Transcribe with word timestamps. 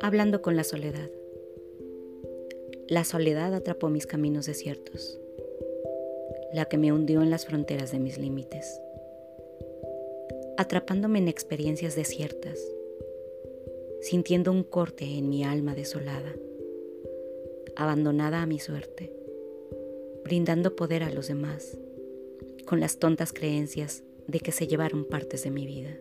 Hablando 0.00 0.42
con 0.42 0.56
la 0.56 0.64
soledad. 0.64 1.10
La 2.88 3.04
soledad 3.04 3.54
atrapó 3.54 3.90
mis 3.90 4.06
caminos 4.06 4.46
desiertos, 4.46 5.20
la 6.52 6.64
que 6.64 6.78
me 6.78 6.92
hundió 6.92 7.22
en 7.22 7.30
las 7.30 7.46
fronteras 7.46 7.92
de 7.92 7.98
mis 7.98 8.18
límites, 8.18 8.80
atrapándome 10.56 11.18
en 11.18 11.28
experiencias 11.28 11.94
desiertas, 11.94 12.58
sintiendo 14.00 14.50
un 14.50 14.64
corte 14.64 15.04
en 15.04 15.28
mi 15.28 15.44
alma 15.44 15.74
desolada, 15.74 16.34
abandonada 17.76 18.42
a 18.42 18.46
mi 18.46 18.58
suerte, 18.58 19.12
brindando 20.24 20.74
poder 20.74 21.02
a 21.02 21.10
los 21.10 21.28
demás, 21.28 21.78
con 22.66 22.80
las 22.80 22.98
tontas 22.98 23.32
creencias 23.32 24.04
de 24.30 24.40
que 24.40 24.52
se 24.52 24.66
llevaron 24.66 25.04
partes 25.04 25.44
de 25.44 25.50
mi 25.50 25.66
vida. 25.66 25.96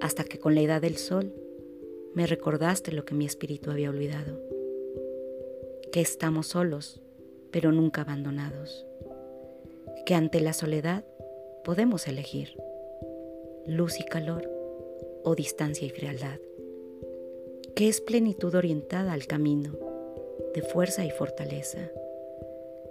Hasta 0.00 0.24
que 0.24 0.38
con 0.38 0.54
la 0.54 0.62
edad 0.62 0.80
del 0.80 0.96
sol 0.96 1.32
me 2.14 2.26
recordaste 2.26 2.92
lo 2.92 3.04
que 3.04 3.14
mi 3.14 3.26
espíritu 3.26 3.70
había 3.70 3.90
olvidado, 3.90 4.40
que 5.92 6.00
estamos 6.00 6.48
solos, 6.48 7.00
pero 7.50 7.70
nunca 7.72 8.00
abandonados, 8.02 8.86
que 10.06 10.14
ante 10.14 10.40
la 10.40 10.52
soledad 10.52 11.04
podemos 11.64 12.08
elegir 12.08 12.56
luz 13.66 14.00
y 14.00 14.04
calor 14.04 14.50
o 15.22 15.34
distancia 15.34 15.86
y 15.86 15.90
frialdad, 15.90 16.40
que 17.76 17.88
es 17.88 18.00
plenitud 18.00 18.54
orientada 18.54 19.12
al 19.12 19.26
camino 19.26 19.76
de 20.54 20.62
fuerza 20.62 21.04
y 21.04 21.10
fortaleza, 21.10 21.90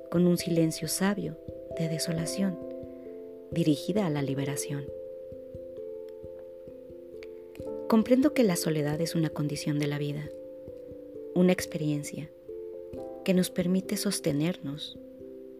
con 0.09 0.27
un 0.27 0.37
silencio 0.37 0.87
sabio 0.87 1.37
de 1.77 1.89
desolación 1.89 2.68
dirigida 3.51 4.05
a 4.05 4.09
la 4.09 4.21
liberación. 4.21 4.85
Comprendo 7.87 8.33
que 8.33 8.43
la 8.43 8.55
soledad 8.55 9.01
es 9.01 9.15
una 9.15 9.29
condición 9.29 9.79
de 9.79 9.87
la 9.87 9.97
vida, 9.97 10.29
una 11.33 11.53
experiencia 11.53 12.29
que 13.25 13.33
nos 13.33 13.49
permite 13.49 13.97
sostenernos, 13.97 14.97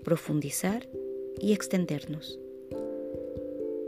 profundizar 0.04 0.88
y 1.40 1.54
extendernos. 1.54 2.40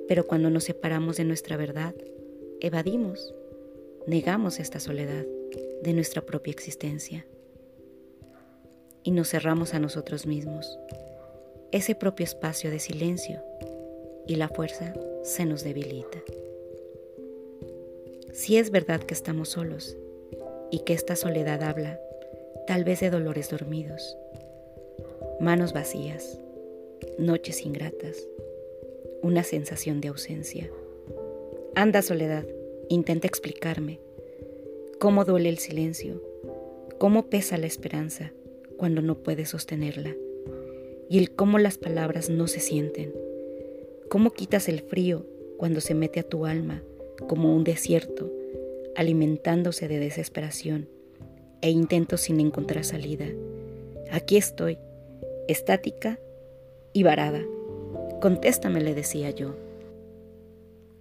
Pero 0.08 0.26
cuando 0.26 0.50
nos 0.50 0.64
separamos 0.64 1.18
de 1.18 1.24
nuestra 1.24 1.56
verdad, 1.56 1.94
evadimos, 2.60 3.34
negamos 4.08 4.60
esta 4.60 4.80
soledad 4.80 5.26
de 5.84 5.94
nuestra 5.94 6.24
propia 6.24 6.52
existencia 6.52 7.26
y 9.04 9.12
nos 9.12 9.30
cerramos 9.30 9.74
a 9.74 9.80
nosotros 9.80 10.26
mismos, 10.26 10.78
ese 11.72 11.96
propio 11.96 12.24
espacio 12.24 12.70
de 12.72 12.80
silencio 12.80 13.42
y 14.32 14.36
la 14.38 14.48
fuerza 14.48 14.94
se 15.24 15.46
nos 15.46 15.62
debilita. 15.62 16.24
Si 18.32 18.56
es 18.56 18.72
verdad 18.72 19.02
que 19.02 19.14
estamos 19.14 19.50
solos 19.50 19.98
y 20.72 20.80
que 20.86 20.94
esta 20.94 21.18
soledad 21.18 21.62
habla 21.64 22.00
tal 22.66 22.86
vez 22.86 23.02
de 23.02 23.10
dolores 23.10 23.50
dormidos, 23.50 24.18
manos 25.42 25.74
vacías, 25.74 26.40
noches 27.18 27.66
ingratas, 27.66 28.26
una 29.22 29.44
sensación 29.44 30.00
de 30.00 30.08
ausencia. 30.08 30.72
Anda 31.76 32.02
soledad, 32.02 32.46
intenta 32.88 33.28
explicarme 33.28 34.00
cómo 34.98 35.26
duele 35.26 35.50
el 35.50 35.58
silencio, 35.58 36.24
cómo 37.00 37.30
pesa 37.30 37.58
la 37.58 37.68
esperanza 37.68 38.32
cuando 38.78 39.02
no 39.02 39.24
puedes 39.24 39.50
sostenerla 39.50 40.16
y 41.10 41.20
el 41.20 41.32
cómo 41.36 41.60
las 41.60 41.78
palabras 41.78 42.30
no 42.30 42.48
se 42.48 42.62
sienten, 42.62 43.12
cómo 44.12 44.32
quitas 44.32 44.68
el 44.68 44.82
frío 44.82 45.26
cuando 45.56 45.80
se 45.80 45.94
mete 45.94 46.20
a 46.20 46.24
tu 46.24 46.46
alma 46.46 46.84
como 47.30 47.56
un 47.56 47.64
desierto, 47.64 48.30
alimentándose 48.94 49.88
de 49.88 50.00
desesperación 50.00 50.90
e 51.62 51.70
intentos 51.70 52.20
sin 52.20 52.42
encontrar 52.42 52.84
salida. 52.84 53.28
Aquí 54.12 54.36
estoy, 54.36 54.78
estática 55.48 56.20
y 56.92 57.04
varada. 57.04 57.40
Contéstame, 58.20 58.82
le 58.82 58.96
decía 58.96 59.30
yo. 59.30 59.56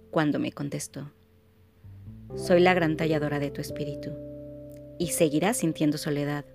Cuando 0.09 0.39
me 0.39 0.53
contestó, 0.53 1.11
soy 2.37 2.61
la 2.61 2.73
gran 2.73 2.95
talladora 2.95 3.39
de 3.39 3.51
tu 3.51 3.59
espíritu 3.59 4.11
y 4.99 5.07
seguirás 5.07 5.57
sintiendo 5.57 5.97
soledad 5.97 6.45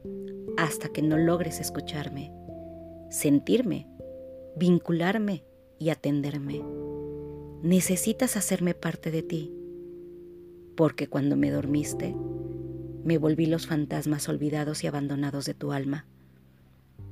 hasta 0.56 0.88
que 0.88 1.02
no 1.02 1.18
logres 1.18 1.60
escucharme, 1.60 2.32
sentirme, 3.10 3.86
vincularme 4.56 5.44
y 5.78 5.90
atenderme. 5.90 6.62
Necesitas 7.62 8.36
hacerme 8.36 8.74
parte 8.74 9.10
de 9.10 9.22
ti 9.22 9.52
porque 10.76 11.08
cuando 11.08 11.36
me 11.36 11.50
dormiste, 11.50 12.14
me 13.02 13.18
volví 13.18 13.46
los 13.46 13.66
fantasmas 13.66 14.28
olvidados 14.28 14.84
y 14.84 14.86
abandonados 14.86 15.46
de 15.46 15.54
tu 15.54 15.72
alma. 15.72 16.06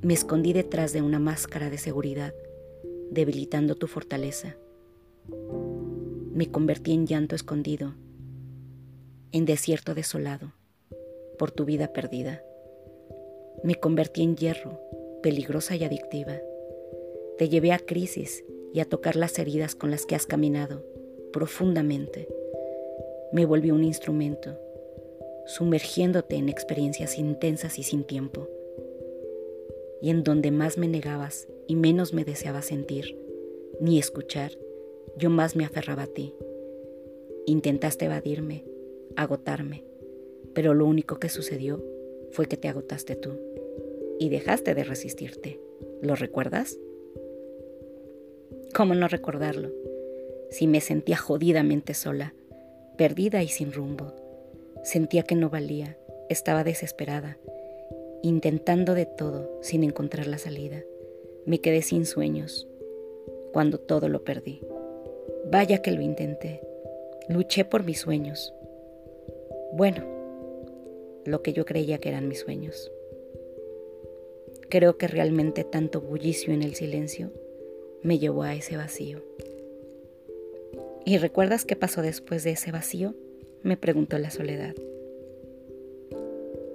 Me 0.01 0.13
escondí 0.13 0.53
detrás 0.53 0.93
de 0.93 1.01
una 1.01 1.19
máscara 1.19 1.69
de 1.69 1.77
seguridad, 1.77 2.33
debilitando 3.09 3.75
tu 3.75 3.87
fortaleza. 3.87 4.55
Me 6.31 6.51
convertí 6.51 6.93
en 6.93 7.07
llanto 7.07 7.35
escondido, 7.35 7.95
en 9.31 9.45
desierto 9.45 9.95
desolado, 9.95 10.53
por 11.39 11.51
tu 11.51 11.65
vida 11.65 11.91
perdida. 11.91 12.43
Me 13.63 13.75
convertí 13.75 14.21
en 14.21 14.35
hierro, 14.35 14.79
peligrosa 15.23 15.75
y 15.75 15.83
adictiva. 15.83 16.37
Te 17.37 17.49
llevé 17.49 17.71
a 17.71 17.79
crisis 17.79 18.43
y 18.75 18.81
a 18.81 18.85
tocar 18.85 19.15
las 19.15 19.39
heridas 19.39 19.73
con 19.73 19.89
las 19.89 20.05
que 20.05 20.15
has 20.15 20.25
caminado 20.25 20.83
profundamente 21.31 22.27
me 23.31 23.45
volví 23.45 23.71
un 23.71 23.85
instrumento, 23.85 24.59
sumergiéndote 25.45 26.35
en 26.35 26.49
experiencias 26.49 27.17
intensas 27.17 27.79
y 27.79 27.83
sin 27.83 28.03
tiempo. 28.03 28.49
Y 30.01 30.09
en 30.09 30.25
donde 30.25 30.51
más 30.51 30.77
me 30.77 30.89
negabas 30.89 31.47
y 31.67 31.75
menos 31.75 32.13
me 32.13 32.25
deseaba 32.25 32.61
sentir, 32.61 33.17
ni 33.79 33.97
escuchar, 33.97 34.51
yo 35.17 35.29
más 35.29 35.55
me 35.55 35.63
aferraba 35.63 36.03
a 36.03 36.07
ti. 36.07 36.33
Intentaste 37.45 38.05
evadirme, 38.05 38.65
agotarme, 39.15 39.85
pero 40.53 40.73
lo 40.73 40.85
único 40.85 41.17
que 41.17 41.29
sucedió 41.29 41.81
fue 42.31 42.47
que 42.47 42.57
te 42.57 42.67
agotaste 42.67 43.15
tú 43.15 43.39
y 44.19 44.27
dejaste 44.27 44.75
de 44.75 44.83
resistirte. 44.83 45.61
¿Lo 46.01 46.15
recuerdas? 46.15 46.77
¿Cómo 48.75 48.93
no 48.93 49.07
recordarlo? 49.07 49.71
Si 50.49 50.67
me 50.67 50.81
sentía 50.81 51.15
jodidamente 51.15 51.93
sola 51.93 52.33
perdida 52.97 53.41
y 53.41 53.47
sin 53.47 53.71
rumbo. 53.71 54.11
Sentía 54.83 55.23
que 55.23 55.35
no 55.35 55.49
valía, 55.49 55.97
estaba 56.27 56.65
desesperada, 56.65 57.37
intentando 58.21 58.93
de 58.93 59.05
todo 59.05 59.49
sin 59.61 59.85
encontrar 59.85 60.27
la 60.27 60.37
salida. 60.37 60.83
Me 61.45 61.59
quedé 61.59 61.81
sin 61.83 62.05
sueños, 62.05 62.67
cuando 63.53 63.77
todo 63.77 64.09
lo 64.09 64.25
perdí. 64.25 64.59
Vaya 65.49 65.81
que 65.81 65.91
lo 65.91 66.01
intenté, 66.01 66.59
luché 67.29 67.63
por 67.63 67.85
mis 67.85 68.01
sueños. 68.01 68.53
Bueno, 69.71 70.03
lo 71.23 71.41
que 71.41 71.53
yo 71.53 71.63
creía 71.63 71.99
que 71.99 72.09
eran 72.09 72.27
mis 72.27 72.41
sueños. 72.41 72.91
Creo 74.67 74.97
que 74.97 75.07
realmente 75.07 75.63
tanto 75.63 76.01
bullicio 76.01 76.53
en 76.53 76.61
el 76.61 76.75
silencio 76.75 77.31
me 78.05 78.19
llevó 78.19 78.43
a 78.43 78.53
ese 78.53 78.77
vacío. 78.77 79.23
¿Y 81.05 81.17
recuerdas 81.17 81.65
qué 81.65 81.75
pasó 81.75 82.03
después 82.03 82.43
de 82.43 82.51
ese 82.51 82.71
vacío? 82.71 83.15
me 83.63 83.77
preguntó 83.77 84.19
la 84.19 84.29
soledad. 84.29 84.75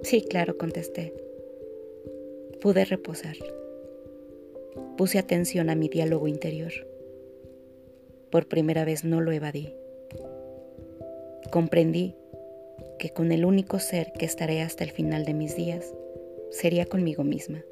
Sí, 0.01 0.23
claro, 0.23 0.57
contesté. 0.57 1.13
Pude 2.59 2.83
reposar. 2.83 3.37
Puse 4.97 5.19
atención 5.19 5.69
a 5.69 5.75
mi 5.75 5.87
diálogo 5.87 6.27
interior. 6.27 6.73
Por 8.29 8.49
primera 8.49 8.83
vez 8.83 9.05
no 9.05 9.21
lo 9.21 9.31
evadí. 9.31 9.73
Comprendí 11.49 12.13
que 12.99 13.11
con 13.11 13.31
el 13.31 13.45
único 13.45 13.79
ser 13.79 14.11
que 14.11 14.25
estaré 14.25 14.61
hasta 14.61 14.83
el 14.83 14.91
final 14.91 15.23
de 15.23 15.33
mis 15.33 15.55
días 15.55 15.93
sería 16.49 16.85
conmigo 16.85 17.23
misma 17.23 17.63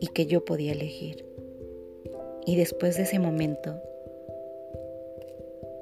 y 0.00 0.08
que 0.08 0.26
yo 0.26 0.44
podía 0.44 0.72
elegir. 0.72 1.29
Y 2.50 2.56
después 2.56 2.96
de 2.96 3.04
ese 3.04 3.20
momento 3.20 3.80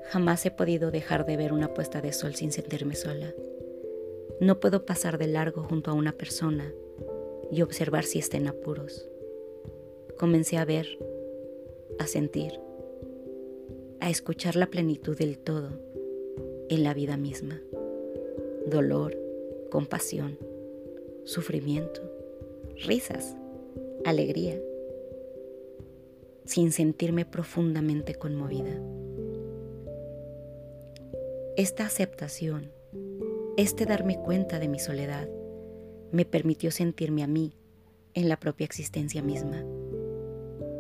Jamás 0.09 0.45
he 0.45 0.51
podido 0.51 0.91
dejar 0.91 1.25
de 1.25 1.39
ver 1.39 1.53
una 1.53 1.73
puesta 1.73 2.03
de 2.03 2.13
sol 2.13 2.35
sin 2.35 2.51
sentirme 2.53 2.95
sola. 2.95 3.35
No 4.39 4.61
puedo 4.61 4.85
pasar 4.85 5.17
de 5.17 5.27
largo 5.27 5.63
junto 5.63 5.91
a 5.91 5.95
una 5.95 6.13
persona 6.13 6.73
y 7.51 7.61
observar 7.61 8.05
si 8.05 8.19
está 8.19 8.37
en 8.39 8.49
apuros. 8.49 9.09
Comencé 10.19 10.57
a 10.59 10.65
ver, 10.65 10.99
a 11.99 12.07
sentir, 12.07 12.59
a 14.01 14.09
escuchar 14.11 14.57
la 14.57 14.67
plenitud 14.67 15.17
del 15.17 15.39
todo 15.39 15.71
en 16.69 16.85
la 16.85 16.95
vida 16.95 17.17
misma. 17.19 17.63
Dolor, 18.67 19.15
compasión, 19.71 20.39
sufrimiento, 21.25 22.01
risas, 22.87 23.37
alegría. 24.07 24.59
Sin 26.49 26.73
sentirme 26.73 27.27
profundamente 27.27 28.15
conmovida. 28.15 28.81
Esta 31.59 31.85
aceptación, 31.85 32.73
este 33.59 33.85
darme 33.85 34.19
cuenta 34.19 34.59
de 34.59 34.67
mi 34.67 34.79
soledad, 34.79 35.29
me 36.11 36.25
permitió 36.25 36.71
sentirme 36.71 37.23
a 37.23 37.27
mí 37.27 37.53
en 38.15 38.31
la 38.31 38.41
propia 38.41 38.65
existencia 38.65 39.23
misma. 39.23 39.63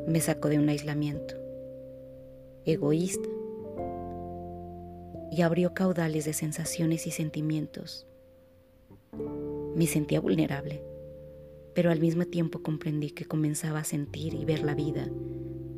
Me 0.06 0.20
sacó 0.22 0.48
de 0.48 0.58
un 0.58 0.70
aislamiento 0.70 1.34
egoísta 2.64 3.28
y 5.30 5.42
abrió 5.42 5.74
caudales 5.74 6.24
de 6.24 6.32
sensaciones 6.32 7.06
y 7.06 7.10
sentimientos. 7.10 8.06
Me 9.74 9.86
sentía 9.86 10.20
vulnerable, 10.20 10.82
pero 11.74 11.90
al 11.90 12.00
mismo 12.00 12.24
tiempo 12.24 12.62
comprendí 12.62 13.10
que 13.10 13.26
comenzaba 13.26 13.80
a 13.80 13.84
sentir 13.84 14.32
y 14.32 14.46
ver 14.46 14.62
la 14.62 14.74
vida 14.74 15.10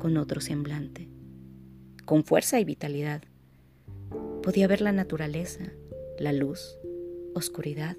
con 0.01 0.17
otro 0.17 0.41
semblante, 0.41 1.09
con 2.05 2.23
fuerza 2.23 2.59
y 2.59 2.65
vitalidad. 2.65 3.21
Podía 4.41 4.67
ver 4.67 4.81
la 4.81 4.91
naturaleza, 4.91 5.63
la 6.17 6.33
luz, 6.33 6.79
oscuridad, 7.35 7.95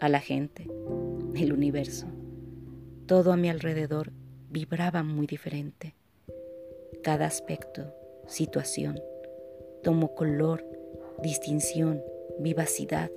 a 0.00 0.08
la 0.08 0.18
gente, 0.18 0.68
el 1.36 1.52
universo. 1.52 2.08
Todo 3.06 3.30
a 3.30 3.36
mi 3.36 3.48
alrededor 3.48 4.10
vibraba 4.50 5.04
muy 5.04 5.28
diferente. 5.28 5.94
Cada 7.04 7.26
aspecto, 7.26 7.94
situación, 8.26 9.00
tomó 9.84 10.16
color, 10.16 10.64
distinción, 11.22 12.02
vivacidad, 12.40 13.12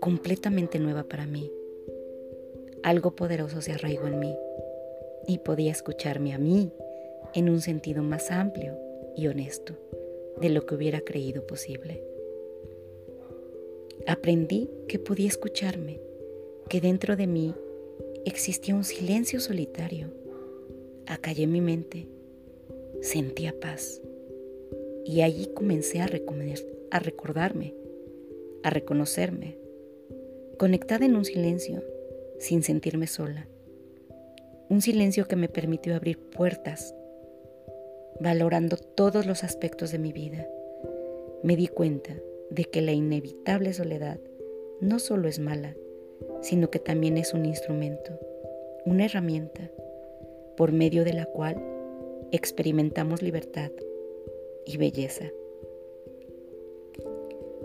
completamente 0.00 0.78
nueva 0.78 1.02
para 1.02 1.26
mí. 1.26 1.52
Algo 2.82 3.14
poderoso 3.14 3.60
se 3.60 3.72
arraigó 3.72 4.06
en 4.06 4.18
mí 4.18 4.34
y 5.28 5.40
podía 5.40 5.72
escucharme 5.72 6.32
a 6.32 6.38
mí 6.38 6.72
en 7.34 7.48
un 7.48 7.60
sentido 7.60 8.02
más 8.02 8.30
amplio 8.30 8.76
y 9.16 9.26
honesto 9.26 9.74
de 10.40 10.48
lo 10.48 10.66
que 10.66 10.74
hubiera 10.74 11.00
creído 11.00 11.46
posible. 11.46 12.02
Aprendí 14.06 14.70
que 14.88 14.98
podía 14.98 15.28
escucharme, 15.28 16.00
que 16.68 16.80
dentro 16.80 17.16
de 17.16 17.26
mí 17.26 17.54
existía 18.24 18.74
un 18.74 18.84
silencio 18.84 19.40
solitario. 19.40 20.08
Acallé 21.06 21.46
mi 21.46 21.60
mente, 21.60 22.06
sentía 23.00 23.58
paz 23.58 24.00
y 25.04 25.22
allí 25.22 25.46
comencé 25.54 26.00
a, 26.00 26.06
recordarme, 26.06 27.74
a 28.62 28.70
reconocerme, 28.70 29.56
conectada 30.58 31.04
en 31.04 31.16
un 31.16 31.24
silencio 31.24 31.82
sin 32.38 32.62
sentirme 32.62 33.06
sola. 33.06 33.48
Un 34.68 34.82
silencio 34.82 35.26
que 35.26 35.36
me 35.36 35.48
permitió 35.48 35.96
abrir 35.96 36.18
puertas, 36.18 36.94
valorando 38.18 38.76
todos 38.76 39.26
los 39.26 39.44
aspectos 39.44 39.92
de 39.92 39.98
mi 39.98 40.12
vida. 40.12 40.48
Me 41.42 41.56
di 41.56 41.68
cuenta 41.68 42.16
de 42.50 42.64
que 42.64 42.82
la 42.82 42.92
inevitable 42.92 43.72
soledad 43.72 44.18
no 44.80 44.98
solo 44.98 45.28
es 45.28 45.38
mala, 45.38 45.76
sino 46.42 46.70
que 46.70 46.78
también 46.78 47.16
es 47.16 47.34
un 47.34 47.44
instrumento, 47.44 48.18
una 48.84 49.04
herramienta, 49.04 49.70
por 50.56 50.72
medio 50.72 51.04
de 51.04 51.12
la 51.12 51.26
cual 51.26 51.62
experimentamos 52.32 53.22
libertad 53.22 53.70
y 54.66 54.76
belleza. 54.76 55.30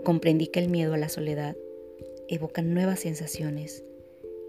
Comprendí 0.04 0.46
que 0.46 0.60
el 0.60 0.68
miedo 0.68 0.94
a 0.94 0.98
la 0.98 1.08
soledad 1.08 1.56
evoca 2.28 2.62
nuevas 2.62 3.00
sensaciones 3.00 3.84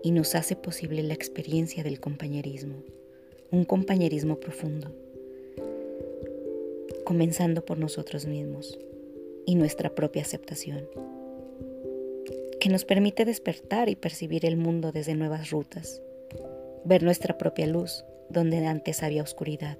y 0.03 0.11
nos 0.11 0.35
hace 0.35 0.55
posible 0.55 1.03
la 1.03 1.13
experiencia 1.13 1.83
del 1.83 1.99
compañerismo, 1.99 2.83
un 3.51 3.65
compañerismo 3.65 4.39
profundo, 4.39 4.93
comenzando 7.07 7.63
por 7.63 7.77
nosotros 7.77 8.25
mismos 8.25 8.77
y 9.45 9.55
nuestra 9.55 9.95
propia 9.95 10.23
aceptación, 10.23 10.89
que 12.59 12.67
nos 12.67 12.83
permite 12.83 13.23
despertar 13.23 13.87
y 13.87 13.95
percibir 13.95 14.45
el 14.45 14.57
mundo 14.57 14.91
desde 14.91 15.15
nuevas 15.15 15.49
rutas, 15.51 16.01
ver 16.83 17.03
nuestra 17.03 17.37
propia 17.37 17.65
luz 17.65 18.03
donde 18.27 18.57
antes 18.65 19.03
había 19.03 19.23
oscuridad 19.23 19.77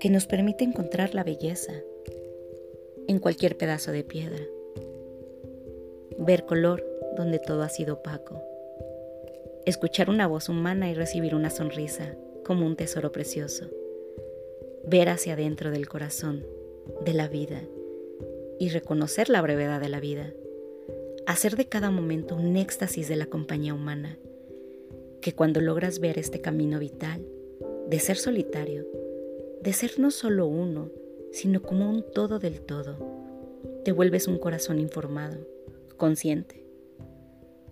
que 0.00 0.10
nos 0.10 0.26
permite 0.26 0.64
encontrar 0.64 1.14
la 1.14 1.24
belleza 1.24 1.72
en 3.08 3.18
cualquier 3.18 3.56
pedazo 3.56 3.90
de 3.90 4.04
piedra, 4.04 4.44
ver 6.18 6.44
color 6.44 6.84
donde 7.16 7.38
todo 7.38 7.62
ha 7.62 7.70
sido 7.70 7.94
opaco, 7.94 8.38
escuchar 9.64 10.10
una 10.10 10.26
voz 10.26 10.50
humana 10.50 10.90
y 10.90 10.94
recibir 10.94 11.34
una 11.34 11.48
sonrisa 11.48 12.14
como 12.44 12.66
un 12.66 12.76
tesoro 12.76 13.12
precioso, 13.12 13.70
ver 14.86 15.08
hacia 15.08 15.34
adentro 15.34 15.70
del 15.70 15.88
corazón, 15.88 16.44
de 17.04 17.14
la 17.14 17.28
vida 17.28 17.62
y 18.58 18.68
reconocer 18.68 19.28
la 19.28 19.42
brevedad 19.42 19.80
de 19.80 19.88
la 19.88 20.00
vida, 20.00 20.32
hacer 21.26 21.56
de 21.56 21.68
cada 21.68 21.90
momento 21.90 22.36
un 22.36 22.56
éxtasis 22.56 23.08
de 23.08 23.16
la 23.16 23.26
compañía 23.26 23.74
humana, 23.74 24.18
que 25.20 25.34
cuando 25.34 25.60
logras 25.60 26.00
ver 26.00 26.18
este 26.18 26.40
camino 26.40 26.78
vital 26.78 27.24
de 27.88 27.98
ser 28.00 28.16
solitario, 28.16 28.86
de 29.62 29.72
ser 29.72 29.98
no 29.98 30.10
solo 30.10 30.46
uno, 30.46 30.90
sino 31.30 31.62
como 31.62 31.88
un 31.88 32.04
todo 32.12 32.38
del 32.38 32.60
todo. 32.60 32.96
Te 33.84 33.92
vuelves 33.92 34.26
un 34.26 34.38
corazón 34.38 34.78
informado, 34.78 35.38
consciente. 35.96 36.64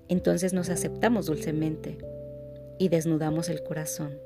Entonces 0.08 0.52
nos 0.52 0.70
aceptamos 0.70 1.26
dulcemente 1.26 1.98
y 2.78 2.88
desnudamos 2.88 3.48
el 3.48 3.62
corazón, 3.62 4.18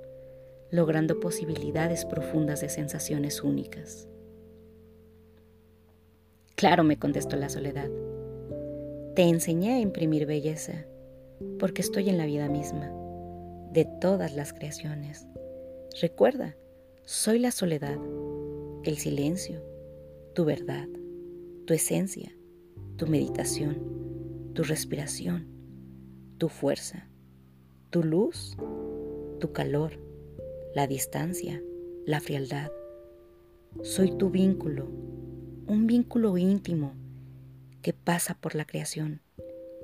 logrando 0.74 1.20
posibilidades 1.20 2.04
profundas 2.04 2.60
de 2.60 2.68
sensaciones 2.68 3.44
únicas. 3.44 4.08
Claro, 6.56 6.82
me 6.82 6.98
contestó 6.98 7.36
la 7.36 7.48
soledad. 7.48 7.88
Te 9.14 9.22
enseñé 9.22 9.74
a 9.74 9.78
imprimir 9.78 10.26
belleza, 10.26 10.84
porque 11.60 11.80
estoy 11.80 12.08
en 12.08 12.18
la 12.18 12.26
vida 12.26 12.48
misma, 12.48 12.90
de 13.70 13.86
todas 14.00 14.34
las 14.34 14.52
creaciones. 14.52 15.28
Recuerda, 16.00 16.56
soy 17.04 17.38
la 17.38 17.52
soledad, 17.52 17.98
el 18.82 18.98
silencio, 18.98 19.62
tu 20.34 20.44
verdad, 20.44 20.88
tu 21.66 21.74
esencia, 21.74 22.36
tu 22.96 23.06
meditación, 23.06 24.50
tu 24.54 24.64
respiración, 24.64 25.46
tu 26.38 26.48
fuerza, 26.48 27.08
tu 27.90 28.02
luz, 28.02 28.56
tu 29.38 29.52
calor, 29.52 30.00
la 30.74 30.88
distancia, 30.88 31.62
la 32.04 32.20
frialdad. 32.20 32.72
Soy 33.82 34.10
tu 34.18 34.30
vínculo, 34.30 34.88
un 35.68 35.86
vínculo 35.86 36.36
íntimo 36.36 36.94
que 37.80 37.92
pasa 37.92 38.36
por 38.40 38.56
la 38.56 38.64
creación 38.64 39.20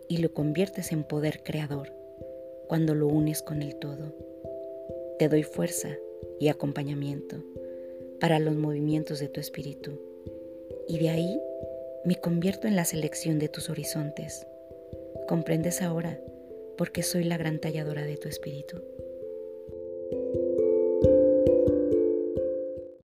y 0.08 0.16
lo 0.16 0.34
conviertes 0.34 0.90
en 0.90 1.04
poder 1.04 1.44
creador 1.44 1.92
cuando 2.66 2.96
lo 2.96 3.06
unes 3.06 3.40
con 3.40 3.62
el 3.62 3.76
todo. 3.76 4.16
Te 5.20 5.28
doy 5.28 5.44
fuerza 5.44 5.90
y 6.40 6.48
acompañamiento 6.48 7.44
para 8.20 8.40
los 8.40 8.56
movimientos 8.56 9.20
de 9.20 9.28
tu 9.28 9.38
espíritu. 9.38 10.00
Y 10.88 10.98
de 10.98 11.10
ahí 11.10 11.40
me 12.04 12.16
convierto 12.16 12.66
en 12.66 12.74
la 12.74 12.84
selección 12.84 13.38
de 13.38 13.48
tus 13.48 13.70
horizontes. 13.70 14.44
¿Comprendes 15.28 15.82
ahora 15.82 16.18
por 16.76 16.90
qué 16.90 17.04
soy 17.04 17.22
la 17.22 17.36
gran 17.36 17.60
talladora 17.60 18.02
de 18.02 18.16
tu 18.16 18.28
espíritu? 18.28 18.82